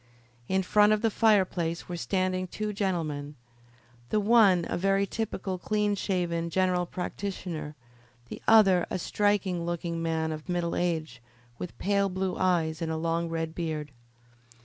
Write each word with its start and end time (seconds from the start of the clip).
In 0.47 0.63
front 0.63 0.93
of 0.93 1.03
the 1.03 1.11
fireplace 1.11 1.87
were 1.87 1.95
standing 1.95 2.47
two 2.47 2.73
gentlemen, 2.73 3.35
the 4.09 4.19
one 4.19 4.65
a 4.67 4.75
very 4.75 5.05
typical, 5.05 5.59
clean 5.59 5.93
shaven, 5.93 6.49
general 6.49 6.87
practitioner, 6.87 7.75
the 8.27 8.41
other 8.47 8.87
a 8.89 8.97
striking 8.97 9.63
looking 9.63 10.01
man 10.01 10.31
of 10.31 10.49
middle 10.49 10.75
age, 10.75 11.21
with 11.59 11.77
pale 11.77 12.09
blue 12.09 12.35
eyes 12.35 12.81
and 12.81 12.91
a 12.91 12.97
long 12.97 13.29
red 13.29 13.53
beard. 13.53 13.91